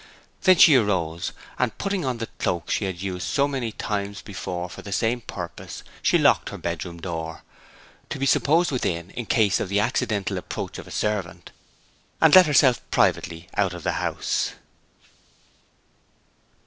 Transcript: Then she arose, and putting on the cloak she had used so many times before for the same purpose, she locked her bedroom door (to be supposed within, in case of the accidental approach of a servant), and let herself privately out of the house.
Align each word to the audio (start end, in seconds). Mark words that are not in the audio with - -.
Then 0.41 0.55
she 0.57 0.73
arose, 0.75 1.31
and 1.59 1.77
putting 1.77 2.05
on 2.05 2.17
the 2.17 2.25
cloak 2.39 2.71
she 2.71 2.85
had 2.85 3.03
used 3.03 3.27
so 3.27 3.47
many 3.47 3.71
times 3.71 4.23
before 4.23 4.67
for 4.67 4.81
the 4.81 4.91
same 4.91 5.21
purpose, 5.21 5.83
she 6.01 6.17
locked 6.17 6.49
her 6.49 6.57
bedroom 6.57 6.99
door 6.99 7.43
(to 8.09 8.17
be 8.17 8.25
supposed 8.25 8.71
within, 8.71 9.11
in 9.11 9.27
case 9.27 9.59
of 9.59 9.69
the 9.69 9.79
accidental 9.79 10.39
approach 10.39 10.79
of 10.79 10.87
a 10.87 10.91
servant), 10.91 11.51
and 12.19 12.33
let 12.35 12.47
herself 12.47 12.81
privately 12.89 13.47
out 13.55 13.75
of 13.75 13.83
the 13.83 13.91
house. 14.01 14.53